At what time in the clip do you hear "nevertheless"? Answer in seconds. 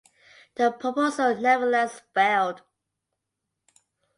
1.35-2.01